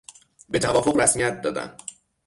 به 0.49 0.59
توافق 0.59 0.95
رسمیت 0.95 1.41
دادن 1.41 1.77